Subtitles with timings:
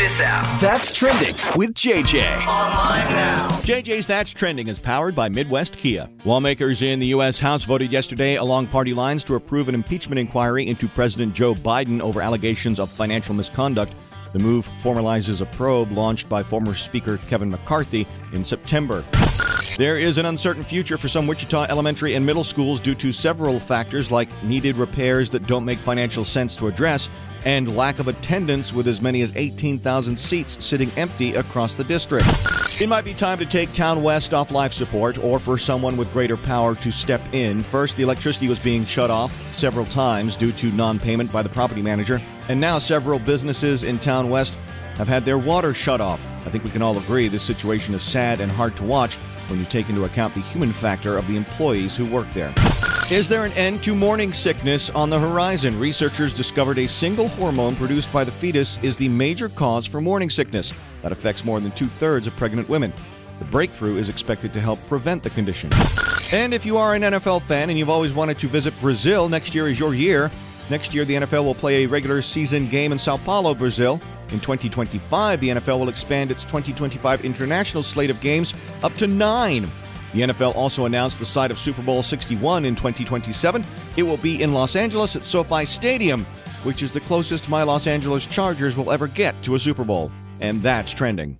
[0.00, 0.60] this out.
[0.62, 2.46] That's trending with JJ.
[2.46, 3.48] Online now.
[3.60, 6.08] JJ's That's Trending is powered by Midwest Kia.
[6.24, 7.38] Lawmakers in the U.S.
[7.38, 12.00] House voted yesterday along party lines to approve an impeachment inquiry into President Joe Biden
[12.00, 13.92] over allegations of financial misconduct.
[14.32, 19.04] The move formalizes a probe launched by former Speaker Kevin McCarthy in September.
[19.80, 23.58] There is an uncertain future for some Wichita elementary and middle schools due to several
[23.58, 27.08] factors like needed repairs that don't make financial sense to address
[27.46, 32.26] and lack of attendance with as many as 18,000 seats sitting empty across the district.
[32.78, 36.12] It might be time to take Town West off life support or for someone with
[36.12, 37.62] greater power to step in.
[37.62, 41.48] First, the electricity was being shut off several times due to non payment by the
[41.48, 44.58] property manager, and now several businesses in Town West
[44.96, 46.20] have had their water shut off.
[46.46, 49.16] I think we can all agree this situation is sad and hard to watch
[49.48, 52.54] when you take into account the human factor of the employees who work there.
[53.10, 55.78] Is there an end to morning sickness on the horizon?
[55.80, 60.30] Researchers discovered a single hormone produced by the fetus is the major cause for morning
[60.30, 62.92] sickness that affects more than two thirds of pregnant women.
[63.40, 65.70] The breakthrough is expected to help prevent the condition.
[66.32, 69.54] And if you are an NFL fan and you've always wanted to visit Brazil, next
[69.54, 70.30] year is your year.
[70.70, 74.00] Next year, the NFL will play a regular season game in Sao Paulo, Brazil.
[74.30, 78.54] In 2025, the NFL will expand its 2025 international slate of games
[78.84, 79.66] up to nine.
[80.14, 83.64] The NFL also announced the site of Super Bowl 61 in 2027.
[83.96, 86.24] It will be in Los Angeles at SoFi Stadium,
[86.62, 90.12] which is the closest my Los Angeles Chargers will ever get to a Super Bowl.
[90.40, 91.38] And that's trending.